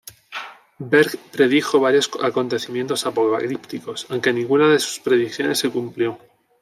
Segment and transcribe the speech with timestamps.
[0.79, 6.17] Berg predijo varios acontecimientos apocalípticos, aunque ninguna de sus predicciones se cumplió.